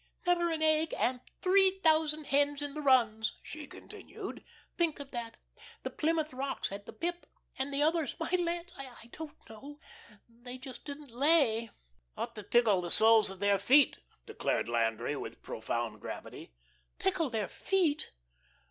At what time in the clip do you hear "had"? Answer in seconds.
6.69-6.87